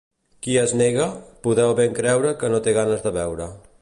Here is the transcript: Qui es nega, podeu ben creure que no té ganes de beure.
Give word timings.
Qui 0.45 0.55
es 0.61 0.71
nega, 0.79 1.05
podeu 1.47 1.75
ben 1.81 1.93
creure 1.99 2.33
que 2.41 2.51
no 2.55 2.63
té 2.69 2.75
ganes 2.79 3.05
de 3.09 3.13
beure. 3.21 3.51